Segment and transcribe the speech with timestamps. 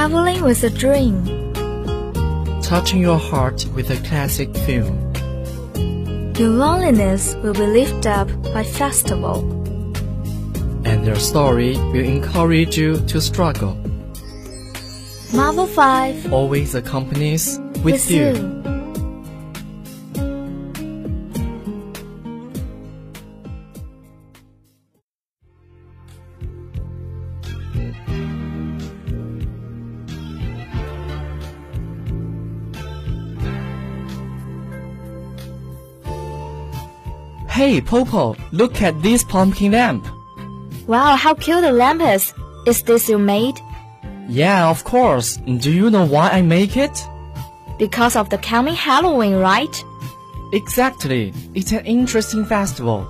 [0.00, 1.26] Traveling with a dream.
[2.62, 4.96] touching your heart with a classic film.
[6.38, 9.44] Your loneliness will be lifted up by festival.
[10.86, 13.76] And their story will encourage you to struggle.
[15.34, 18.59] Marvel 5 Always accompanies with, you.
[37.60, 40.06] Hey, Popo, look at this pumpkin lamp.
[40.86, 42.32] Wow, how cute the lamp is.
[42.66, 43.60] Is this you made?
[44.30, 45.36] Yeah, of course.
[45.36, 47.06] Do you know why I make it?
[47.78, 49.84] Because of the coming Halloween, right?
[50.54, 51.34] Exactly.
[51.54, 53.06] It's an interesting festival.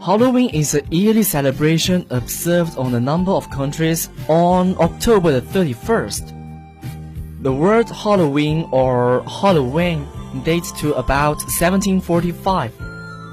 [0.00, 7.42] Halloween is a yearly celebration observed on a number of countries on October the 31st.
[7.42, 10.06] The word Halloween or Halloween
[10.42, 12.72] dates to about 1745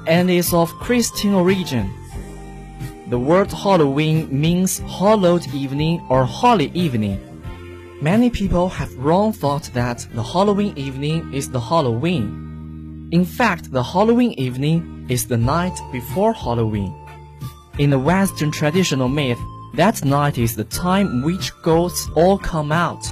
[0.06, 1.92] and is of Christian origin.
[3.08, 7.20] The word Halloween means hallowed evening or holy evening.
[8.00, 13.08] Many people have wrong thought that the Halloween evening is the Halloween.
[13.12, 16.94] In fact, the Halloween evening is the night before Halloween.
[17.78, 19.38] In the Western traditional myth,
[19.74, 23.04] that night is the time which ghosts all come out.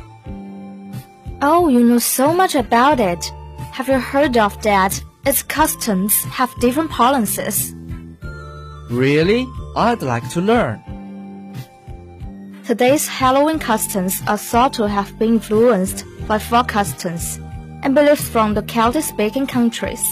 [1.43, 3.33] Oh, you know so much about it.
[3.73, 5.03] Have you heard of that?
[5.25, 7.75] Its customs have different policies.
[8.91, 9.49] Really?
[9.75, 10.79] I'd like to learn.
[12.67, 17.41] Today's Halloween customs are thought to have been influenced by folk customs
[17.83, 20.05] and beliefs from the Celtic speaking countries,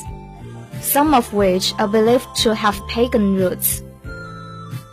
[0.81, 3.83] some of which are believed to have pagan roots.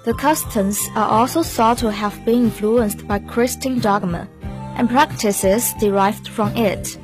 [0.03, 4.27] The customs are also thought to have been influenced by Christian dogma
[4.75, 6.97] and practices derived from it.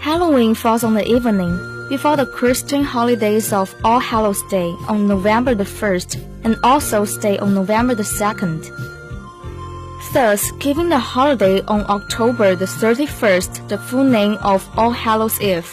[0.00, 5.54] Halloween falls on the evening before the Christian holidays of All Hallows Day on November
[5.54, 8.64] the 1st and All Souls Day on November the 2nd.
[10.14, 15.68] Thus, giving the holiday on October the 31st the full name of All Hallows Eve,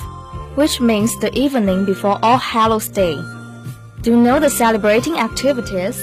[0.56, 3.16] which means the evening before All Hallows Day.
[4.02, 5.98] Do you know the celebrating activities?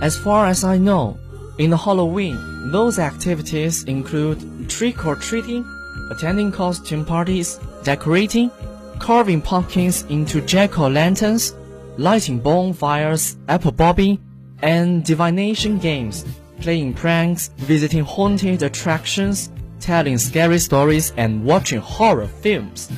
[0.00, 1.18] As far as I know,
[1.58, 5.62] in the Halloween, those activities include trick or treating,
[6.10, 8.50] attending costume parties, decorating,
[8.98, 11.54] carving pumpkins into jack-o'-lanterns,
[11.98, 14.18] lighting bonfires, apple bobbing,
[14.62, 16.24] and divination games,
[16.60, 19.50] playing pranks, visiting haunted attractions,
[19.80, 22.90] telling scary stories, and watching horror films.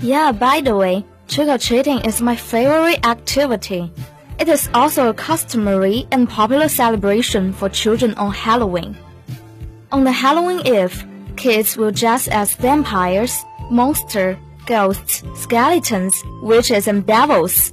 [0.00, 3.92] Yeah, by the way, trick or treating is my favorite activity.
[4.38, 8.96] It is also a customary and popular celebration for children on Halloween.
[9.92, 11.06] On the Halloween Eve,
[11.42, 17.72] kids will dress as vampires, monsters, ghosts, skeletons, witches, and devils.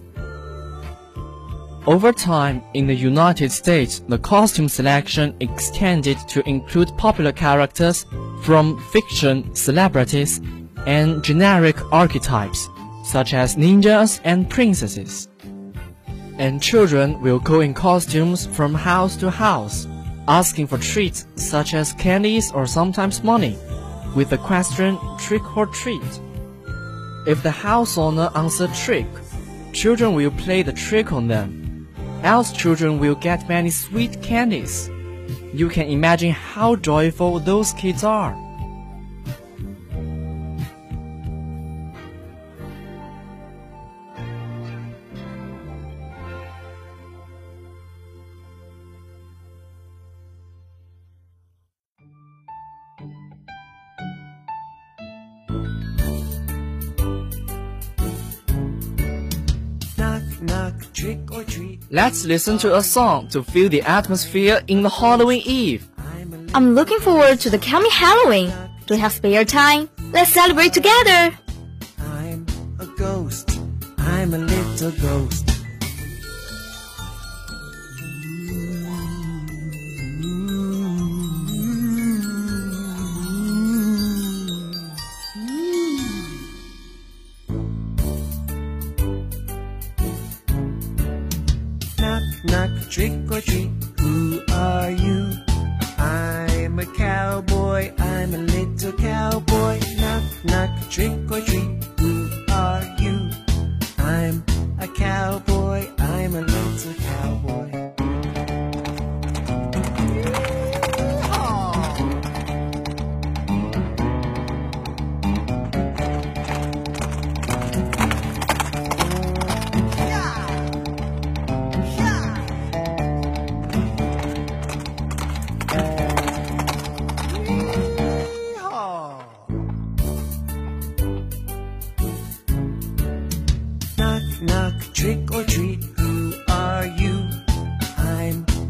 [1.85, 8.07] Over time, in the United States, the costume selection extended to include popular characters
[8.41, 10.41] from fiction, celebrities,
[10.88, 12.68] and generic archetypes,
[13.03, 15.30] such as ninjas and princesses.
[16.40, 19.86] And children will go in costumes from house to house,
[20.30, 23.58] asking for treats such as candies or sometimes money,
[24.16, 26.22] with the question trick or treat.
[27.28, 29.08] If the house owner answers trick,
[29.74, 31.90] children will play the trick on them.
[32.24, 34.88] Else children will get many sweet candies.
[35.52, 38.36] You can imagine how joyful those kids are.
[60.42, 61.82] Knock, knock, trick or treat.
[61.90, 65.90] Let's listen to a song to feel the atmosphere in the Halloween Eve.
[65.98, 68.54] I'm a I'm looking forward to the coming Halloween.
[68.86, 69.90] Do you have spare time?
[70.12, 71.38] Let's celebrate together!
[72.00, 72.46] I'm
[72.80, 73.60] a ghost.
[73.98, 75.59] I'm a little ghost.
[92.44, 93.71] Knock, trick or treat.
[94.00, 95.31] Who are you?
[95.97, 97.91] I'm a cowboy.
[97.97, 99.80] I'm a little cowboy.
[99.97, 101.83] Knock, knock, trick or treat.
[102.00, 103.30] Who are you?
[103.97, 104.44] I'm
[104.80, 105.88] a cowboy.
[105.97, 107.88] I'm a little cowboy.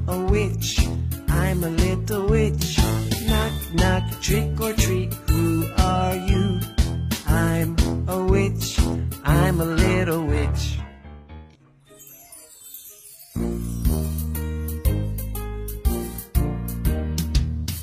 [0.10, 0.88] A witch.
[1.28, 2.80] I'm a little witch.
[3.28, 5.14] Knock, knock, trick or treat.
[5.30, 6.60] Who are you?
[7.28, 7.76] I'm
[8.08, 8.80] a witch.
[9.24, 10.64] I'm a little witch.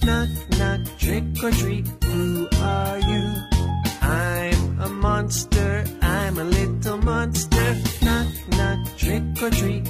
[0.02, 1.86] Knock, knock, trick or treat.
[2.04, 3.24] Who are you?
[4.02, 5.84] I'm a monster.
[6.02, 7.76] I'm a little monster.
[8.02, 9.85] Knock, knock, trick or treat.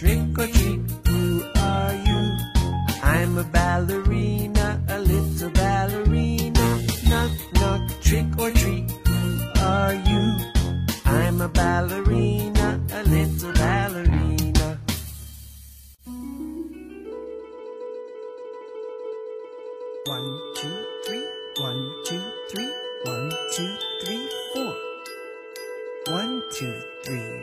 [0.00, 0.80] Trick or treat.
[1.08, 2.20] Who are you?
[3.02, 6.66] I'm a ballerina, a little ballerina.
[7.06, 8.90] Knock, knock, trick or treat.
[9.06, 10.24] Who are you?
[11.04, 14.80] I'm a ballerina, a little ballerina.
[20.06, 21.26] One, two, three.
[21.58, 22.72] One, two, three.
[23.04, 23.76] One, two,
[24.06, 24.74] three, four.
[26.08, 26.74] One, two,
[27.04, 27.39] three,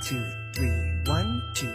[0.00, 0.24] two,
[0.54, 1.72] three, one, two,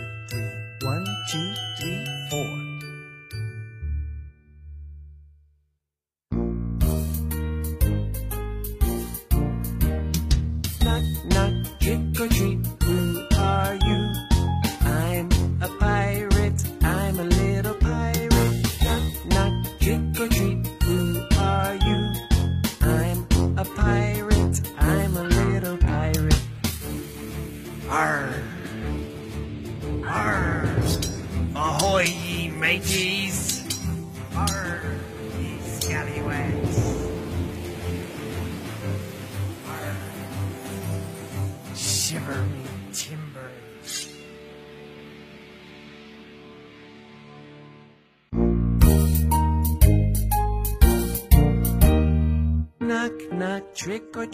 [32.06, 33.56] 一枚 gs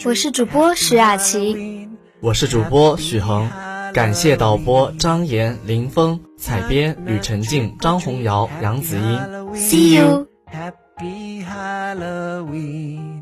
[0.03, 1.87] 我是主播石雅琪
[2.19, 3.49] 我是主播许恒
[3.93, 9.55] 感谢导播张岩、林峰，采编吕晨静、张红瑶、杨子英。
[9.55, 10.27] See you.
[10.47, 13.20] Happy Halloween.